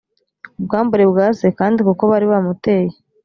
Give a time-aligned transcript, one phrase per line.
[0.59, 2.93] ubwambure bwa se kandi kuko bari bamuteye